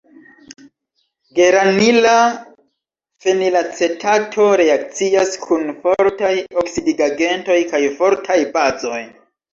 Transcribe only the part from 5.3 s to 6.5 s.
kun fortaj